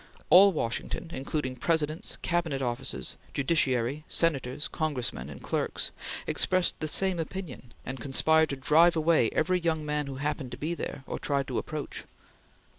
[0.31, 5.91] All Washington, including Presidents, Cabinet officers, Judiciary, Senators, Congressmen, and clerks,
[6.25, 10.57] expressed the same opinion, and conspired to drive away every young man who happened to
[10.57, 12.05] be there or tried to approach.